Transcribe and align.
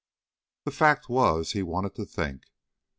THE 0.63 0.71
fact 0.71 1.09
was, 1.09 1.51
he 1.51 1.61
wanted 1.61 1.93
to 1.93 2.05
think. 2.05 2.45